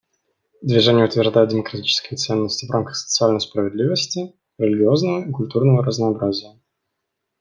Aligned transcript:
Движение 0.63 1.05
утверждает 1.05 1.49
демократические 1.49 2.17
ценности 2.17 2.65
в 2.65 2.71
рамках 2.71 2.95
социальной 2.95 3.39
справедливости, 3.39 4.33
религиозного 4.57 5.27
и 5.27 5.31
культурного 5.31 5.85
разнообразия. 5.85 6.59